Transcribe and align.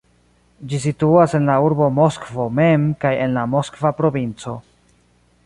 Ĝi 0.69 0.77
situas 0.85 1.35
en 1.39 1.45
la 1.49 1.57
urbo 1.65 1.89
Moskvo 1.99 2.47
mem 2.61 2.89
kaj 3.05 3.13
en 3.27 3.37
la 3.41 3.45
Moskva 3.53 3.93
provinco. 4.01 4.57